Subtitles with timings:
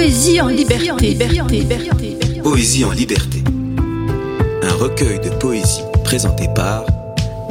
[0.00, 1.18] Poésie en liberté.
[2.42, 3.44] Poésie en liberté.
[4.62, 6.86] Un recueil de poésie présenté par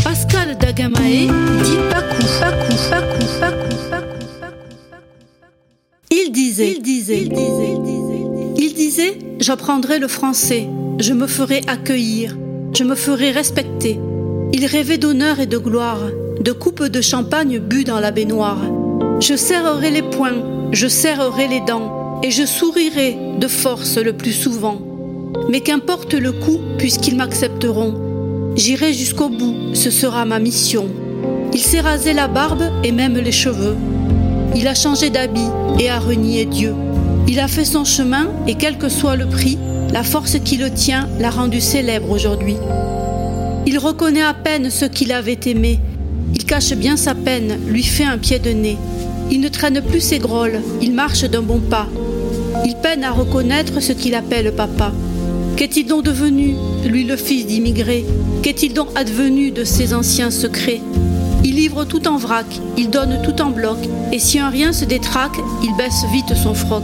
[0.03, 1.27] Pascal Dagamae
[1.63, 4.15] dit Pakou, Pakou, Pakou, Pakou, Pakou,
[6.10, 11.28] Il disait, il disait, il disait, il disait, il disait, j'apprendrai le français, je me
[11.28, 12.35] ferai accueillir,
[12.74, 13.99] je me ferai respecter.
[14.53, 16.02] Il rêvait d'honneur et de gloire,
[16.41, 18.63] de coupes de champagne bues dans la baignoire.
[19.20, 24.33] Je serrerai les poings, je serrerai les dents, et je sourirai de force le plus
[24.33, 24.81] souvent.
[25.49, 30.87] Mais qu'importe le coup, puisqu'ils m'accepteront, j'irai jusqu'au bout, ce sera ma mission.
[31.53, 33.75] Il s'est rasé la barbe et même les cheveux.
[34.55, 35.47] Il a changé d'habit
[35.79, 36.73] et a renié Dieu.
[37.27, 39.57] Il a fait son chemin et quel que soit le prix,
[39.91, 42.55] la force qui le tient l'a rendu célèbre aujourd'hui.
[43.65, 45.79] Il reconnaît à peine ce qu'il avait aimé.
[46.33, 48.77] Il cache bien sa peine, lui fait un pied de nez.
[49.31, 51.87] Il ne traîne plus ses grolles, il marche d'un bon pas.
[52.65, 54.91] Il peine à reconnaître ce qu'il appelle papa.
[55.55, 58.05] Qu'est-il donc devenu, lui le fils d'immigré?
[58.43, 60.82] Qu'est-il donc advenu de ses anciens secrets?
[61.43, 62.46] Il livre tout en vrac,
[62.77, 63.77] il donne tout en bloc,
[64.12, 66.84] et si un rien se détraque, il baisse vite son froc.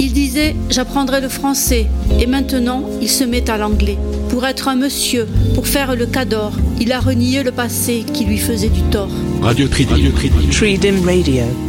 [0.00, 1.86] Il disait J'apprendrai le français,
[2.20, 3.98] et maintenant il se met à l'anglais.
[4.28, 8.38] Pour être un monsieur, pour faire le cador, il a renié le passé qui lui
[8.38, 9.10] faisait du tort.
[9.42, 9.94] Radio Tridim.
[9.94, 10.50] Radio Tridim.
[10.50, 11.67] Tridim Radio.